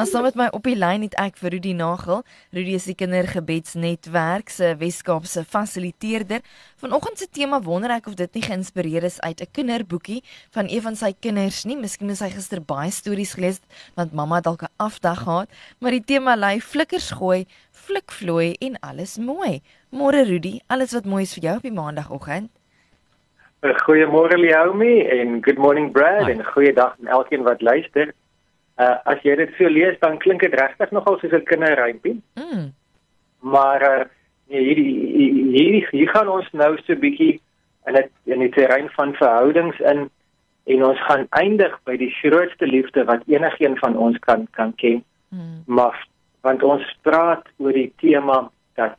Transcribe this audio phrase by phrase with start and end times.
[0.00, 2.22] Maar saam met my op die lyn het ek vir Rudy Nagel,
[2.56, 6.40] Rudy is die kindergebedsnetwerk se Weskaapse fasiliteerder.
[6.80, 10.22] Vanoggend se tema wonder ek of dit nie geïnspireer is uit 'n kinderboekie
[10.56, 11.76] van een van sy kinders nie.
[11.76, 13.60] Miskien het hy gister baie stories gelees
[13.94, 15.48] want mamma dalk 'n afdag gehad,
[15.80, 19.60] maar die tema lui flikkers gooi, flikvloei en alles mooi.
[19.92, 22.48] Môre Rudy, alles wat mooi is vir jou op die maandagooggend.
[23.60, 26.32] Goeiemôre Leomi en good morning Brad Hi.
[26.32, 28.14] en goeiedag aan elkeen wat luister.
[28.80, 32.16] Uh as jy dit so lees dan klink dit regtig nogal soos 'n kinderrympie.
[32.34, 32.72] Mm.
[33.40, 34.04] Maar uh
[34.48, 34.94] nee, hierdie
[35.56, 37.40] hierdie hier gaan ons nou so 'n bietjie
[37.86, 40.08] in dit in die terrein van verhoudings in
[40.64, 45.04] en ons gaan eindig by die grootste liefde wat enigiemand van ons kan kan ken.
[45.28, 45.62] Mm.
[45.66, 46.06] Maar
[46.40, 48.96] want ons praat oor die tema dat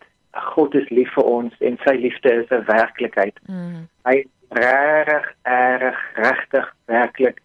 [0.56, 3.40] God is lief vir ons en sy liefde is 'n werklikheid.
[3.48, 3.88] Mm.
[4.06, 7.42] Hy reg, reg, regtig, werklik,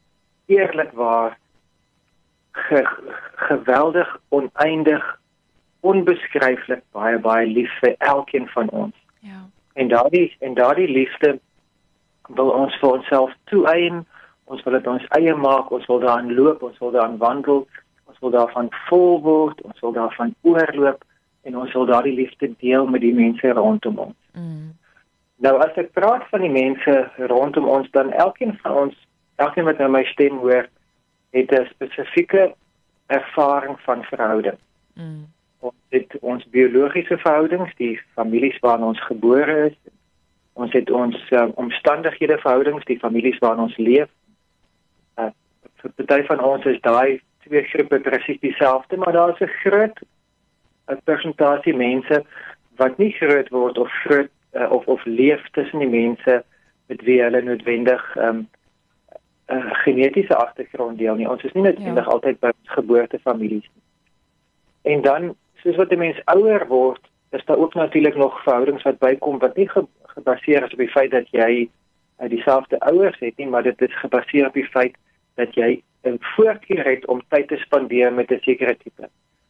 [0.47, 1.39] eerlik waar
[2.57, 2.83] ge,
[3.49, 5.05] geweldig oneindig
[5.81, 8.95] onbeskryflik baie baie lief vir elkeen van ons.
[9.21, 9.43] Ja.
[9.73, 11.39] En daardie en daardie liefde
[12.29, 14.05] wil ons vir onsself toeëien.
[14.45, 17.67] Ons wil dit ons eie maak, ons wil daarin loop, ons wil daarin wandel,
[18.07, 21.05] ons wil daarvan vol word, ons wil daarvan oorloop
[21.47, 24.19] en ons wil daardie liefde deel met die mense rondom ons.
[24.39, 24.75] Mm.
[25.43, 26.95] Nou as ek praat van die mense
[27.31, 28.95] rondom ons dan elkeen van ons,
[29.43, 30.71] elkeen wat nou my stem hoor,
[31.31, 32.55] het 'n spesifieke
[33.07, 34.59] ervaring van verhouding.
[34.95, 35.27] Mm.
[35.59, 39.77] Ons het ons biologiese verhoudings, die families waarin ons gebore is.
[40.53, 44.09] Ons het ons uh, omstandighede verhoudings, die families waarin ons leef.
[45.19, 45.31] Uh,
[45.77, 49.99] vir party van ons is daai twee groepe presies dieselfde, maar daar is 'n groot
[50.87, 52.25] 'n persentasie mense
[52.77, 56.45] wat nie groot word of groot uh, of of leef tussen die mense
[56.87, 58.49] met wie hulle noodwendig um,
[59.47, 61.29] uh, genetiese agtergrond deel nie.
[61.29, 62.11] Ons is nie noodwendig ja.
[62.11, 63.85] altyd by geboortefamilies nie.
[64.95, 68.99] En dan soos wat 'n mens ouer word, is daar ook natuurlik nog verhoudings wat
[68.99, 71.69] bykom wat nie ge gebaseer is op die feit dat jy
[72.21, 74.97] uh, dieselfde ouers het nie, maar dit is gebaseer op die feit
[75.35, 79.09] dat jy 'n voorkeur het om tyd te spandeer met 'n sekere tipe.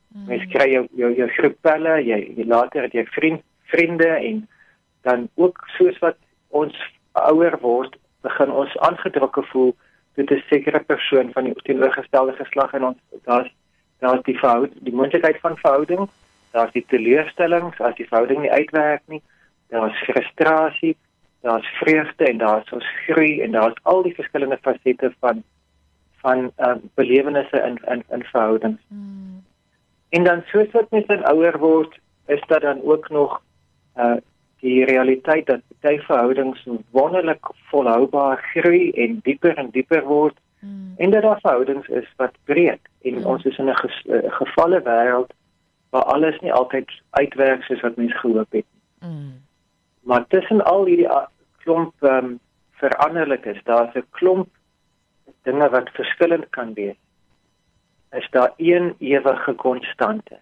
[0.09, 0.25] Mm.
[0.27, 4.49] Mens kry jou jou, jou groep pelle, jy, jy later het jy vriend vriende en
[5.03, 6.17] dan ook soos wat
[6.49, 6.77] ons
[7.13, 9.75] ouer word, begin ons aangedrukke voel
[10.17, 13.51] dit is sekere persoon van die teenoorgestelde geslag en ons daar's
[14.05, 16.09] daar's die fout die moontlikheid van verhouding
[16.57, 19.23] daar's die teleurstellings as die verhouding nie uitwerk nie
[19.75, 20.97] daar's frustrasie
[21.47, 25.43] daar's vreugde en daar's ons groei en daar's al die verskillende fasette van
[26.25, 29.43] van uh, belewennisse in in in verhoudings hmm.
[30.09, 33.43] en dan soos wat mens dan ouer word is daar dan ook nog
[33.97, 34.17] uh,
[34.61, 40.95] die realiteit dat baie verhoudings wonderlik volhoubaar groei en dieper en dieper word mm.
[40.97, 43.27] en dat daar verhoudings is wat breek en mm.
[43.27, 45.33] ons is in 'n ges, uh, gevalle wêreld
[45.91, 49.11] waar alles nie altyd uitwerk soos wat mense gehoop het nie.
[49.11, 49.33] Mm.
[50.01, 51.09] Maar tussen al hierdie
[51.65, 52.39] klomp um,
[52.71, 54.49] veranderlikes, daar's 'n klomp
[55.43, 56.97] dinge wat verskillend kan wees.
[58.11, 60.39] Is daar een ewige konstante?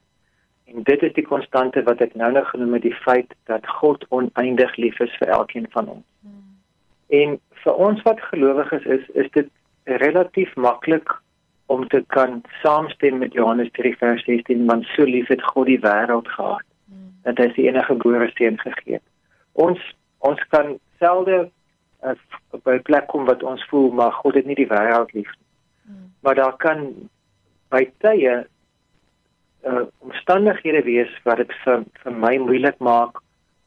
[0.65, 4.07] En dit is die konstante wat ek nou nog genoem het die feit dat God
[4.09, 6.07] oneindig lief is vir elkeen van ons.
[6.21, 6.57] Hmm.
[7.09, 9.51] En vir ons wat gelowiges is, is dit
[9.85, 11.13] relatief maklik
[11.67, 16.65] om te kan saamstem met Johannes 3:16 want so lief het God die wêreld gehad
[16.89, 17.13] hmm.
[17.29, 19.07] dat hy sy enige gebore seun gegee het.
[19.53, 19.81] Ons
[20.19, 21.51] ons kan selde
[22.05, 22.17] uh,
[22.51, 25.49] op 'n plek kom wat ons voel maar God het nie die wêreld lief nie.
[25.87, 26.13] Hmm.
[26.21, 27.09] Maar daar kan
[27.69, 28.47] by tye
[29.67, 33.21] uh, omstandighede wees wat dit vir vir my moeilik maak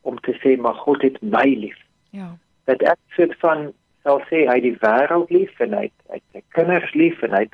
[0.08, 1.78] om te sê maar God het my lief.
[2.16, 2.30] Ja.
[2.70, 3.72] Dat ek soort van
[4.04, 7.48] sal sê hy die wêreld lief en hy hy sy kinders lief en hy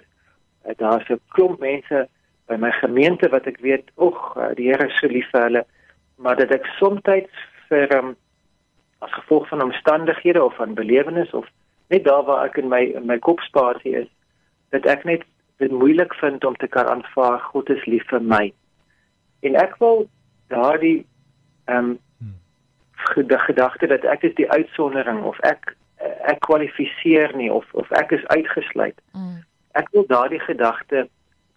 [0.79, 2.07] daar's 'n klomp mense
[2.47, 4.19] by my gemeente wat ek weet oeg
[4.57, 5.63] die Here is so lief vir hulle
[6.17, 7.01] maar dat ek soms
[7.69, 8.15] vir um,
[8.99, 11.47] as gevolg van omstandighede of van belewenis of
[11.89, 14.09] net daar waar ek in my in my kop spasie is
[14.69, 15.23] dat ek net
[15.63, 18.43] dit moeilik vind om te kan aanvaar God is lief vir my.
[19.47, 20.07] En ek wil
[20.53, 21.05] daardie
[21.65, 21.99] ehm um,
[23.27, 25.73] die gedagte dat ek is die uitsondering of ek
[26.31, 28.95] ek kwalifiseer nie of of ek is uitgesluit.
[29.11, 29.43] Mm.
[29.79, 31.07] Ek wil daardie gedagte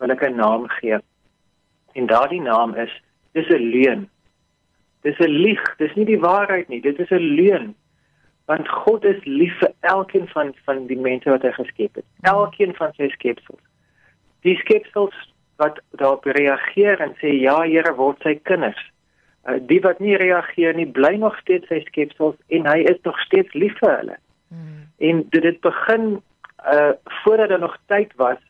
[0.03, 0.99] wil ek 'n naam gee.
[1.95, 2.93] En daardie naam is
[3.33, 4.09] dis 'n leuen.
[5.03, 7.75] Dis 'n lieg, dis nie die waarheid nie, dit is 'n leuen.
[8.47, 12.05] Want God is lief vir elkeen van van die mense wat hy geskep het.
[12.23, 13.66] Elkeen van sy skepsels
[14.47, 15.17] die skepsels
[15.61, 18.81] wat daarop reageer en sê ja Here word sy kinders.
[19.47, 23.19] Uh, die wat nie reageer nie bly nog steeds sy skepsels en hy is nog
[23.25, 24.19] steeds lief vir hulle.
[24.53, 24.83] Hmm.
[24.99, 26.19] En dit het begin
[26.67, 28.41] uh voordat daar nog tyd was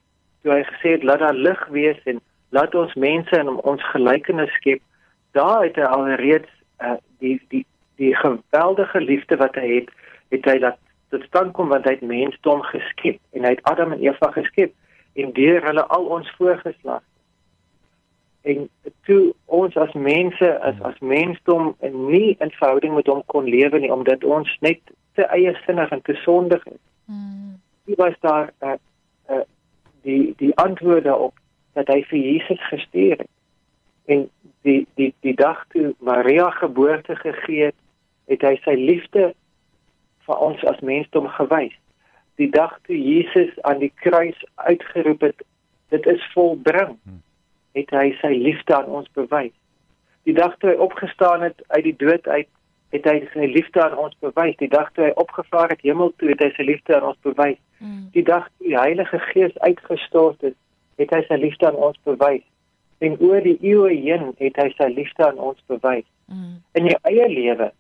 [0.42, 2.20] toe hy gesê het laat daar lig wees en
[2.54, 4.82] laat ons mense in ons gelykenis skep.
[5.36, 6.50] Daar het hy alreeds
[6.80, 7.64] uh die die
[7.96, 9.92] die geweldige liefde wat hy het,
[10.34, 10.80] het hy laat
[11.14, 14.74] tot stand kom want hy het mensdom geskep en hy het Adam en Eva geskep
[15.16, 17.02] en deur hulle al ons voorgeslag.
[18.42, 18.68] En
[19.08, 23.92] toe ons as mense as as mensdom nie in verhouding met hom kon lewe nie
[23.92, 24.80] omdat ons net
[25.18, 26.82] te eie sinnig en te sondig is.
[27.04, 27.56] Mm.
[27.84, 28.76] Wie was daar uh,
[29.30, 29.40] uh,
[30.02, 31.34] die die antwoord daarop
[31.72, 33.32] dat hy vir Jesus gestuur het.
[34.04, 34.28] En
[34.68, 37.80] die die die dag toe Maria geboorte gegee het,
[38.26, 39.32] het hy sy liefde
[40.28, 41.74] vir ons as mensdom gewys
[42.36, 45.46] die dag toe Jesus aan die kruis uitgeroep het
[45.88, 47.22] dit is volbring hmm.
[47.78, 49.54] het hy sy liefde aan ons bewys
[50.28, 52.50] die dag toe hy opgestaan het uit die dood uit
[52.94, 56.32] het hy sy liefde aan ons bewys die dag toe hy opgevaar het hemel toe
[56.32, 58.04] het hy sy liefde aan ons bewys hmm.
[58.16, 60.58] die dag toe die Heilige Gees uitgestort het
[61.00, 62.44] het hy sy liefde aan ons bewys
[63.04, 66.60] en oor die eeue heen het hy sy liefde aan ons bewys hmm.
[66.78, 67.72] in jou eie lewe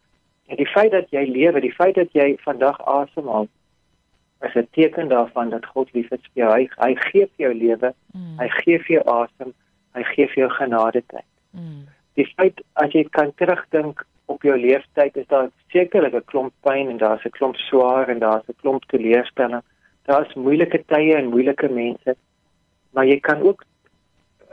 [0.46, 3.48] en die feit dat jy lewe die feit dat jy vandag asemhaal
[4.40, 6.52] is 'n teken daarvan dat God lief is vir jou.
[6.52, 7.94] Hy, hy gee vir jou lewe.
[8.12, 8.38] Mm.
[8.38, 9.54] Hy gee vir jou asem.
[9.94, 11.30] Hy gee vir jou genade tyd.
[11.50, 11.86] Mm.
[12.14, 16.90] Die feit as jy kan terugdink op jou lewenstyd is daar sekerlik 'n klomp pyn
[16.90, 19.62] en daar's 'n klomp swaar en daar's 'n klomp teleurstelling.
[20.04, 22.16] Daar's moeilike tye en moeilike mense.
[22.90, 23.64] Maar jy kan ook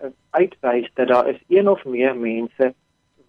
[0.03, 2.73] uh, uitwys dat daar is een of meer mense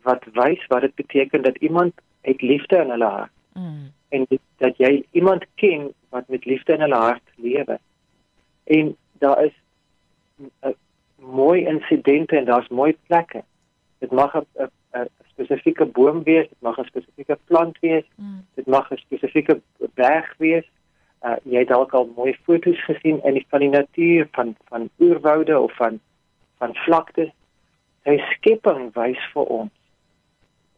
[0.02, 3.32] wat wys wat dit beteken dat iemand het liefde in hulle hart.
[3.52, 7.78] Mm en dit, dat jy iemand ken wat met liefde in hulle hart lewe.
[8.64, 9.52] En daar is
[10.62, 10.70] uh,
[11.16, 13.44] mooi insidente en daar's mooi plekke.
[13.98, 18.46] Dit mag 'n 'n spesifieke boom wees, dit mag 'n spesifieke plant wees, mm.
[18.54, 19.60] dit mag 'n spesifieke
[19.94, 20.66] berg wees.
[21.22, 24.90] Uh, jy het dalk al mooi foto's gesien in die van die natuur van van
[24.98, 26.00] oerwoude of van
[26.58, 27.30] van vlaktes.
[28.04, 29.72] Sy skepping wys vir ons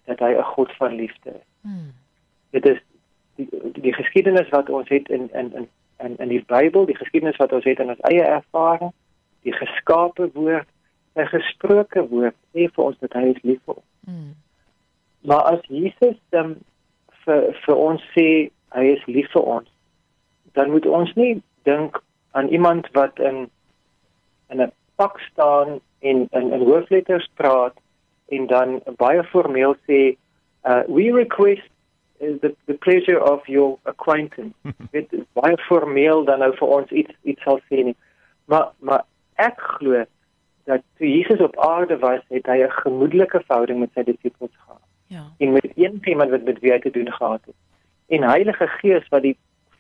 [0.04, 1.46] dat hy 'n God van liefde is.
[1.60, 1.92] Mm.
[2.50, 2.80] Dit is
[3.36, 3.48] die
[3.80, 5.68] die geskiedenis wat ons het in in in
[6.04, 8.92] in in die Bybel, die geskiedenis wat ons het in ons eie ervaring,
[9.42, 10.68] die geskape woord,
[11.14, 13.88] sy gesproke woord, sê vir ons dat hy is lief vir ons.
[14.06, 14.34] Mm.
[15.26, 16.56] Maar as Jesus dan
[17.24, 18.28] vir vir ons sê
[18.76, 19.70] hy is lief vir ons,
[20.58, 21.36] dan moet ons nie
[21.68, 21.98] dink
[22.36, 23.46] aan iemand wat in
[24.52, 27.74] in 'n pak staan en in in hoofletters praat
[28.28, 30.16] en dan baie formeel sê
[30.64, 31.70] uh, we request
[32.18, 34.54] is the the pleasure of your acquaintance.
[34.96, 37.96] Dit is baie formeel dan nou vir ons iets iets sal sê nie.
[38.44, 39.04] Maar maar
[39.34, 40.04] ek glo
[40.66, 44.82] dat toe Jesus op aarde was, het hy 'n gemoedelike verhouding met sy disippels gehad.
[45.06, 45.24] Ja.
[45.38, 47.54] En met een iemand wat met wie hy te doen gehad het.
[48.06, 49.36] En Heilige Gees wat die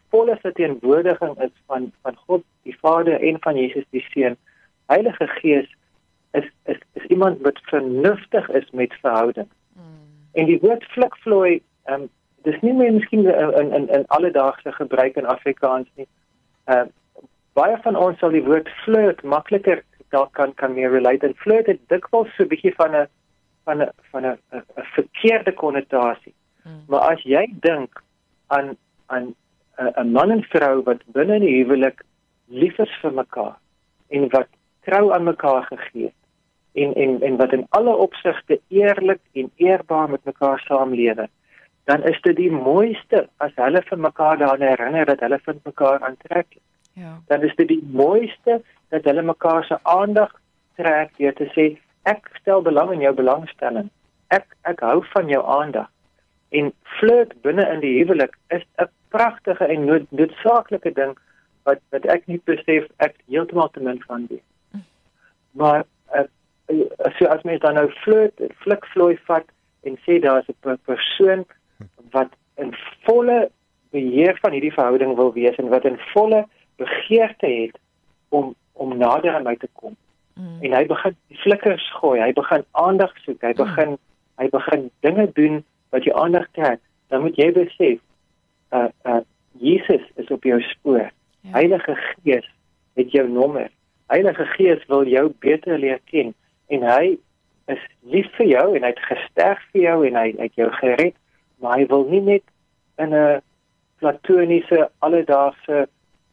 [0.08, 4.36] volle verteenwoordiging is van van God die Vader en van Jesus die Seun.
[4.86, 5.76] Heilige Gees
[6.30, 9.48] is is is iemand wat vernuftig is met verhouding.
[9.72, 9.82] Mm.
[10.32, 12.08] En die woord flikvloei ehm um,
[12.46, 16.08] dis nie meer miskien in in in alledaagse gebruik in Afrikaans nie.
[16.70, 16.86] Uh
[17.56, 19.82] baie van ons sal die woord flirt makliker
[20.14, 23.06] dalk kan kan meer relate en flirt het dikwels so 'n bietjie van 'n
[23.64, 26.34] van 'n van 'n 'n verkeerde konnotasie.
[26.62, 26.84] Hmm.
[26.88, 28.02] Maar as jy dink
[28.46, 28.76] aan
[29.06, 29.34] aan
[29.78, 32.04] 'n man en vrou wat binne in die huwelik
[32.46, 33.56] lief is vir mekaar
[34.08, 34.48] en wat
[34.86, 36.20] trou aan mekaar gegee het
[36.72, 41.28] en en en wat in alle opsigte eerlik en eerbaar met mekaar saamlewe
[41.86, 46.02] dan is dit die mooiste as hulle vir mekaar daaraan herinner dat hulle vind mekaar
[46.02, 46.62] aantreklik.
[46.98, 47.12] Ja.
[47.30, 50.32] Dan is dit die mooiste dat hulle mekaar se aandag
[50.74, 51.66] trek deur te sê
[52.10, 53.90] ek stel belang in jou belangstelling.
[54.34, 55.86] Ek ek hou van jou aandag.
[56.50, 61.14] En flirt binne in die huwelik is 'n pragtige en nood, noodsaaklike ding
[61.62, 64.46] wat wat ek nie besef ek heeltemal te min van weet.
[64.70, 64.82] Hm.
[65.52, 65.84] Maar
[66.98, 69.46] as jy as mens dan nou flirt, flik vloei vat
[69.82, 71.46] en sê daar's 'n persoon
[72.16, 72.32] wat
[72.62, 72.72] in
[73.04, 73.50] volle
[73.94, 76.44] beheer van hierdie verhouding wil wees en wat in volle
[76.80, 77.78] begeerte het
[78.28, 79.94] om om nader aan my te kom.
[80.34, 80.58] Mm.
[80.60, 83.60] En hy begin flikkers gooi, hy begin aandag soek, hy mm.
[83.62, 84.02] begin mm.
[84.42, 85.62] hy begin dinge doen
[85.94, 86.82] wat jy aandag trek.
[87.08, 88.02] Dan moet jy besef
[88.76, 89.22] uh uh
[89.56, 91.08] Jesus is op jou spoor.
[91.40, 91.52] Ja.
[91.56, 92.48] Heilige Gees
[93.00, 93.70] het jou nommer.
[94.12, 96.34] Heilige Gees wil jou beter leer ken
[96.68, 97.16] en hy
[97.72, 101.16] is lief vir jou en hy het gesterf vir jou en hy het jou gered
[101.60, 102.44] maar hy wil nie net
[102.98, 103.42] in 'n
[103.98, 105.88] platoniese alledaagse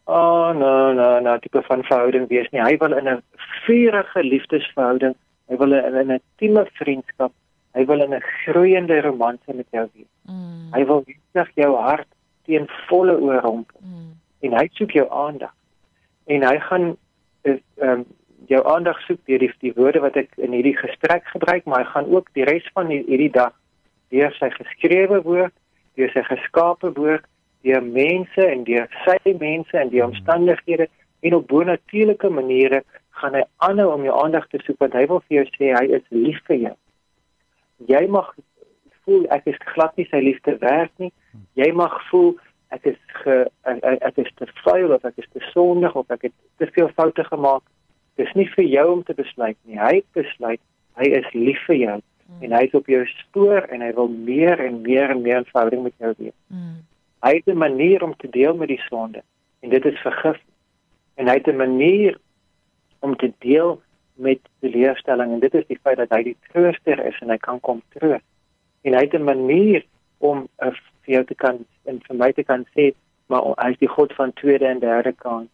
[0.05, 2.61] oh no no no tipe van verhouding wees nie.
[2.61, 3.23] Hy wil in 'n
[3.65, 5.15] vurige liefdesverhouding,
[5.47, 7.31] hy wil in 'n intieme vriendskap,
[7.73, 10.11] hy wil in 'n groeiende romanse met jou wees.
[10.27, 10.73] Mm.
[10.73, 11.03] Hy wil
[11.33, 12.07] net jou hart
[12.45, 13.71] teen volle oorromp.
[13.79, 14.11] Mm.
[14.39, 15.53] En hy soek jou aandag.
[16.25, 16.97] En hy gaan
[17.41, 18.05] ehm um,
[18.47, 21.89] jou aandag soek deur die, die woorde wat ek in hierdie gesprek gebruik, maar hy
[21.91, 23.53] gaan ook die res van hierdie dag
[24.13, 25.53] deur sy geskrewe woord,
[25.97, 27.25] deur sy geskape woord,
[27.63, 30.89] deur mense en deur sy mense en die omstandighede
[31.23, 32.83] en op bonatuurlike maniere
[33.21, 35.85] gaan hy aanhou om jou aandag te soek want hy wil vir jou sê hy
[35.99, 36.73] is lief vir jou.
[37.89, 38.33] Jy mag
[39.03, 41.11] voel ek is glad nie sy liefde werd nie.
[41.59, 42.33] Jy mag voel
[42.73, 46.27] ek is ge, ek, ek is te vuil of ek is te sondig of ek
[46.29, 47.63] het te veel foute gemaak.
[48.19, 49.79] Dis nie vir jou om te besluit nie.
[49.79, 50.61] Hy besluit
[50.99, 51.99] hy is lief vir jou
[52.39, 52.43] mm.
[52.43, 55.83] en hy is op jou spoor en hy wil meer en meer en meer verhouding
[55.83, 56.31] met jou hê.
[56.47, 56.81] Mm.
[57.23, 59.23] Hy het 'n manier om te deel met die sonde
[59.61, 60.39] en dit is vergif.
[61.15, 62.17] En hy het 'n manier
[62.99, 63.81] om te deel
[64.15, 67.37] met die leerstelling en dit is die feit dat hy die trooster is en hy
[67.37, 68.21] kan kom troos.
[68.81, 69.85] En hy het 'n manier
[70.17, 70.71] om uh,
[71.03, 72.93] vir jou te kan en vir my te kan sê
[73.27, 75.49] maar hy is die God van tweede en derde kans.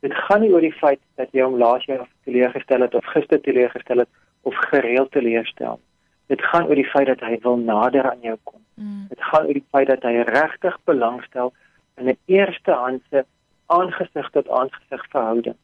[0.00, 3.40] Dit gaan nie oor die feit dat jy hom laas jaar teleurgestel het of gister
[3.40, 4.08] teleurgestel het
[4.42, 5.80] of gereeld teleurstel.
[6.26, 8.60] Dit gaan oor die feit dat hy wil nader aan jou kom.
[8.74, 9.06] Mm.
[9.08, 11.52] Dit gaan oor die feit dat hy regtig belangstel
[11.96, 13.24] in 'n eerstehandse
[13.66, 15.56] aangesig tot aangesig verhouding.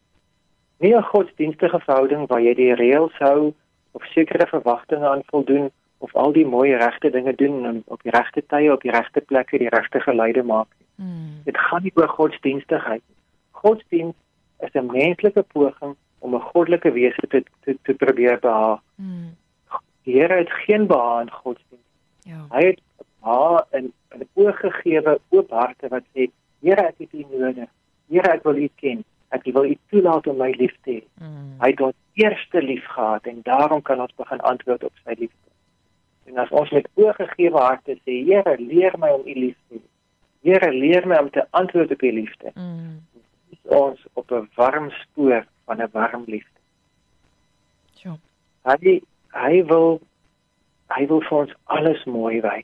[0.79, 3.55] Nie 'n godsdienstige verhouding waar jy die reëls hou
[3.93, 8.13] of sekere verwagtinge aan voldoen of al die mooi regte dinge doen en op die
[8.13, 10.69] regte tye op die regte plekke die regte geleide maak.
[10.95, 11.41] Mm.
[11.45, 13.19] Dit gaan nie oor godsdienstigheid nie.
[13.51, 14.19] Godsdienst
[14.61, 18.81] is 'n menslike poging om 'n goddelike wese te te, te probeer behaag.
[18.95, 19.37] Mm.
[20.05, 21.91] Die Here het geen behaag in godsdienst.
[22.23, 22.47] Ja.
[22.51, 22.81] Hy het
[23.21, 26.31] behaag in 'n oorgegewe oop harte wat sê,
[26.61, 27.69] Here, ek het U nodig.
[28.09, 29.05] Here, ek wil U ken.
[29.29, 31.05] Ek wil U toelaat om my lief te hê.
[31.21, 31.55] Mm.
[31.61, 35.49] Hy het ons eerste lief gehad en daarom kan ons begin antwoord op sy liefde.
[36.25, 39.81] En as ons met oorgegewe harte sê, Here, leer my om U lief te hê.
[40.43, 42.51] Here, leer my om te antwoord op U liefde.
[42.55, 43.01] Mm
[43.71, 46.61] ons op 'n warm spoor van 'n warm liefde.
[47.93, 48.19] Ja.
[48.63, 49.03] Hy
[49.35, 50.01] hy wil
[50.91, 52.59] hy wil vir ons alles mooi wy.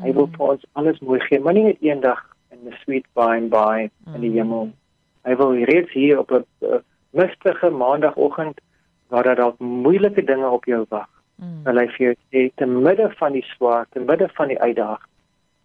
[0.00, 0.16] Hy mm.
[0.16, 2.20] wil vir ons alles mooi gee, maar nie net eendag
[2.52, 4.14] in 'n sweet by and by mm.
[4.14, 4.36] in die mm.
[4.36, 4.70] hemel.
[5.24, 6.44] Hy wil reeds hier op 'n
[7.10, 8.60] mistige maandagooggend
[9.08, 11.08] waar daar dalk moeilike dinge op jou wag.
[11.36, 11.62] Mm.
[11.64, 15.08] Wil hy vir jou sê te midde van die swaar, te midde van die uitdaging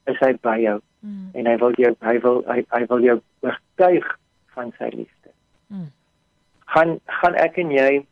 [0.05, 0.79] is hy by jou.
[0.99, 1.29] Mm.
[1.33, 4.07] En hy wil jou hy wil hy, hy wil jou oortuig
[4.55, 5.31] van sy liefde.
[5.67, 5.91] Hmm.
[6.73, 8.05] Gaan gaan ek en jy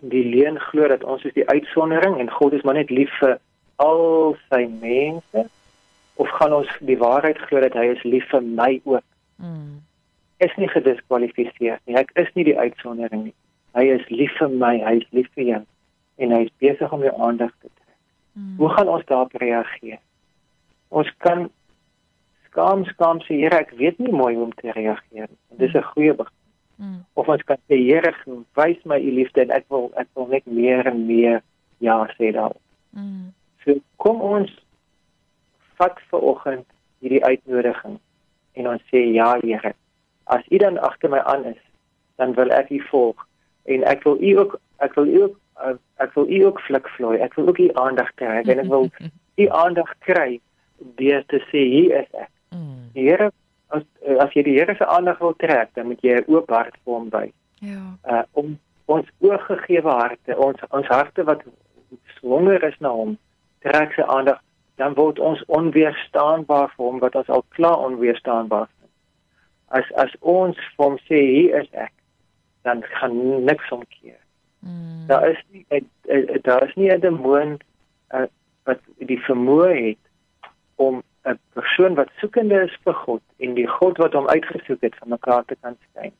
[0.00, 3.38] die leen glo dat ons is die uitsondering en God is maar net lief vir
[3.76, 5.46] al sy mense
[6.16, 9.04] of gaan ons die waarheid glo dat hy is lief vir my ook?
[9.36, 9.82] Hmm.
[10.40, 11.96] Is nie gediskwalifiseer nie.
[11.96, 13.34] Ek is nie die uitsondering nie.
[13.76, 15.62] Hy is lief vir my, hy is lief vir jou
[16.16, 17.96] en hy is besig om jou aandag te trek.
[18.32, 18.54] Hmm.
[18.60, 20.00] Hoe gaan ons daarop reageer?
[20.88, 21.48] Ons kan
[22.48, 25.60] skaam skaam sê Here ek weet nie mooi hoe om te reageer nie.
[25.60, 26.35] Dis 'n goeie begin.
[26.76, 27.04] Mm.
[27.14, 28.12] Of ons kan sê Here
[28.58, 31.40] wys my u liefde en ek wil ek wil net meer en meer
[31.84, 32.60] ja sê daarop.
[32.92, 33.32] Mm.
[33.64, 34.52] So kom ons
[35.80, 36.66] vat vir oggend
[37.00, 37.96] hierdie uitnodiging
[38.56, 39.72] en ons sê ja Here.
[40.26, 41.62] As u dan agter my aan is,
[42.20, 43.26] dan wil ek u volg
[43.64, 45.36] en ek wil u ook ek wil u ook
[46.04, 47.16] ek wil u ook flikvloei.
[47.24, 48.90] Ek wil ook u aandag kry en ek wil
[49.42, 50.40] u aandag kry
[51.00, 52.32] deur te sê hier is ek.
[52.52, 52.92] Mm.
[52.92, 53.32] Here
[53.74, 53.82] as
[54.22, 56.94] as jy die Here se aandag wil trek, dan moet jy 'n oop hart vir
[56.94, 57.32] hom by.
[57.60, 57.82] Ja.
[58.04, 61.42] Uh om ons oorgegewe harte, ons ons harte wat
[62.18, 63.18] swanger is na hom,
[63.60, 64.40] trek sy aandag,
[64.76, 68.90] dan word ons onweerstaanbaar vir hom wat ons al klaar onweerstaanbaar is.
[69.68, 71.92] As as ons vir hom sê hier is ek,
[72.62, 74.20] dan gaan niks omkeer.
[74.60, 75.06] Mm.
[75.06, 75.66] Daar is nie
[76.42, 77.58] daar is nie 'n demoon
[78.14, 78.26] uh,
[78.64, 80.04] wat die vermoë het
[80.76, 84.94] om 'n persoon wat soekende is vir God en die God wat hom uitgesoek het
[85.00, 86.12] van mekaar te kan skyn.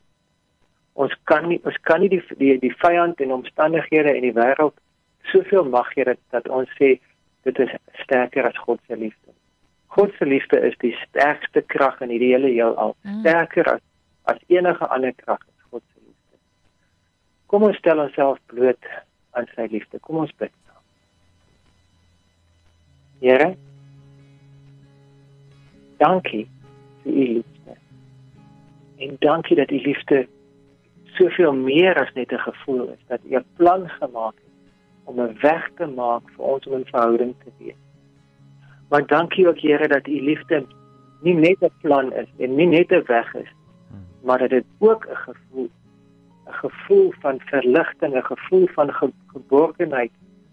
[0.93, 4.75] Ons kan nie ons kan nie die die die vyand en omstandighede in die wêreld
[5.33, 6.97] soveel mag gee dat, dat ons sê
[7.47, 9.35] dit is sterker as God se liefde.
[9.97, 13.21] God se liefde is die sterkste krag in hierdie hele heelal, mm.
[13.21, 13.85] sterker as
[14.27, 16.39] as enige ander krag is God se liefde.
[17.47, 18.91] Kom ons stel onsself bloot
[19.39, 20.01] aan sy liefde.
[20.03, 20.53] Kom ons bid.
[23.21, 23.55] Here,
[25.97, 26.49] dankie
[27.03, 27.77] vir u liefde.
[28.97, 30.27] En dankie dat u liefde
[31.05, 34.55] soveel meer as net 'n gevoel is, dat u 'n plan gemaak het
[35.05, 37.81] om 'n weg te maak vir ons om 'n verhouding te wees.
[38.89, 40.67] Maar dankie ook Here dat u liefde
[41.21, 43.53] nie net 'n plan is en nie net 'n weg is,
[44.23, 45.71] maar dit het ook 'n gevoel
[46.47, 50.11] 'n gevoel van verligting, 'n gevoel van ge geborgenheid,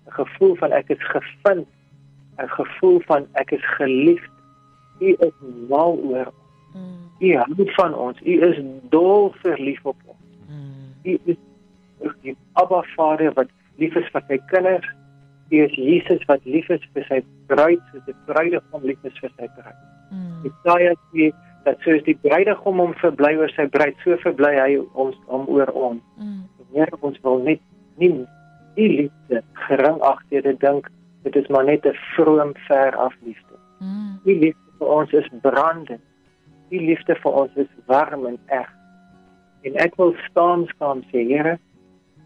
[0.07, 1.67] 'n gevoel van ek is gevind,
[2.38, 4.31] 'n gevoel van ek is geliefd.
[5.00, 5.33] U is
[5.69, 6.41] mal oor ons.
[7.19, 8.19] U hou van ons.
[8.21, 8.59] U is
[8.89, 10.19] dol verlief op ons.
[11.03, 11.39] U is
[12.21, 13.50] die Abba Vader wat
[13.81, 14.89] lief is vir sy kinders.
[15.51, 19.31] U is Jesus wat lief is vir sy bruid, soos die bruidegom lief is vir
[19.38, 19.81] sy bruid.
[20.43, 21.31] Jesaja sê
[21.63, 25.71] dat soos die bruidegom hom verbly oor sy bruid, so verbly hy ons om oor
[25.71, 26.01] ons.
[26.19, 26.41] Mm.
[26.73, 27.62] Heer, ons wil net
[28.01, 28.12] nie
[28.75, 30.89] die liefde gering agter dit dink
[31.23, 33.55] dit is maar net 'n vroom ver af liefde.
[33.79, 34.19] Mm.
[34.25, 36.03] Die liefde vir ons is brandend.
[36.73, 38.69] Die liefde vir ons is warm en eg.
[39.63, 41.57] En ek wil staan staan sê, Here,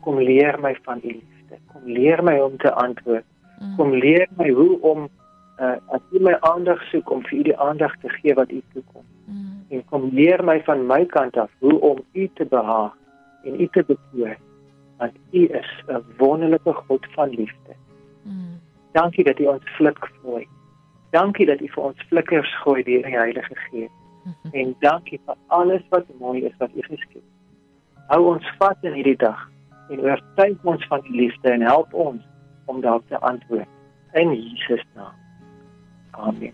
[0.06, 1.60] kom leer my van u liefde.
[1.74, 3.26] Kom leer my om te antwoord.
[3.60, 3.76] Mm.
[3.78, 5.08] Kom leer my hoe om
[5.60, 8.62] uh, as u my aandag soek om vir u die aandag te gee wat u
[8.74, 9.06] toekom.
[9.26, 9.64] Mm.
[9.74, 12.94] En kom leer my van my kant af hoe om u te behaag
[13.46, 14.38] en u te bekoor.
[14.98, 17.74] Want u is 'n wonderlike God van liefde.
[18.24, 18.62] Mm.
[18.92, 20.48] Dankie dat u ons flik gooi.
[21.12, 23.94] Dankie dat u vir ons flikkers gooi deur die Heilige Gees.
[24.28, 24.52] -hmm.
[24.52, 27.24] En dankie vir alles wat mooi is wat u geskep.
[28.08, 29.40] Hou ons vas in hierdie dag
[29.92, 32.24] en oortuig ons van die liefde en help ons
[32.66, 33.68] om daarop te antwoord
[34.20, 35.16] in Jesus naam.
[36.12, 36.54] Amen.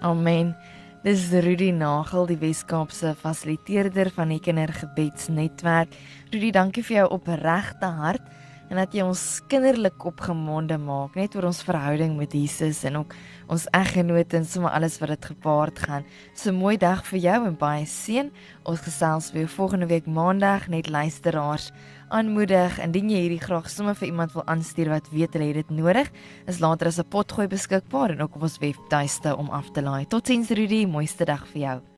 [0.00, 0.56] Amen.
[1.02, 5.94] Dis Rudy Nagel, die Weskaapse fasiliteerder van die Kindergebedsnetwerk.
[6.32, 8.24] Rudy, dankie vir jou opregte hart
[8.68, 13.14] en dat jy ons kinderlik opgemonde maak net oor ons verhouding met Jesus en ook
[13.48, 16.04] ons eggenoot en sommer alles wat dit gepaard gaan.
[16.36, 18.28] So mooi dag vir jou en baie seën.
[18.68, 21.72] Ons gesels weer volgende week maandag net luisteraars
[22.12, 25.74] aanmoedig indien jy hierdie graag sommer vir iemand wil aanstuur wat weet hulle het dit
[25.76, 26.08] nodig,
[26.46, 30.06] is later as 'n potgooi beskikbaar en ook op ons webtuiste om af te laai.
[30.06, 31.97] Totsiens Rudy, mooiste dag vir jou.